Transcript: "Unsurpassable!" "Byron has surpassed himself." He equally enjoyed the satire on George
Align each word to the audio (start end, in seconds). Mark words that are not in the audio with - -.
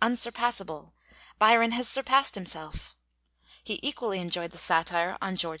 "Unsurpassable!" 0.00 0.94
"Byron 1.38 1.72
has 1.72 1.86
surpassed 1.86 2.34
himself." 2.34 2.96
He 3.62 3.78
equally 3.82 4.20
enjoyed 4.20 4.52
the 4.52 4.56
satire 4.56 5.18
on 5.20 5.36
George 5.36 5.60